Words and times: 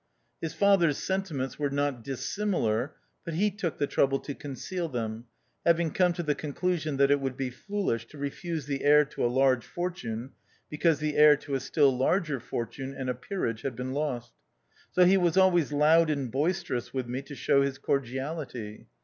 His 0.41 0.55
father's 0.55 0.97
sentiments 0.97 1.59
were 1.59 1.69
not 1.69 2.03
dissimilar, 2.03 2.95
but 3.23 3.35
he 3.35 3.51
took 3.51 3.77
the 3.77 3.85
trouble 3.85 4.17
to 4.21 4.33
conceal 4.33 4.89
them, 4.89 5.25
having 5.63 5.91
come 5.91 6.11
to 6.13 6.23
the 6.23 6.33
conclusion 6.33 6.97
that 6.97 7.11
it 7.11 7.19
would 7.19 7.37
be 7.37 7.51
foolish 7.51 8.07
to 8.07 8.17
refuse 8.17 8.65
the 8.65 8.83
heir 8.83 9.05
to 9.05 9.23
a 9.23 9.27
large 9.29 9.63
fortune 9.63 10.31
because 10.71 10.97
the 10.97 11.15
heir 11.17 11.35
to 11.37 11.53
a 11.53 11.59
still 11.59 11.95
larger 11.95 12.39
fortune 12.39 12.95
and 12.97 13.11
a 13.11 13.13
peerage 13.13 13.61
had 13.61 13.75
been 13.75 13.93
lost. 13.93 14.33
So 14.91 15.05
he 15.05 15.17
was 15.17 15.37
always 15.37 15.71
loud 15.71 16.09
and 16.09 16.31
boisterous 16.31 16.91
with 16.91 17.05
me 17.05 17.21
to 17.21 17.35
shew 17.35 17.61
his 17.61 17.77
cordiality. 17.77 18.87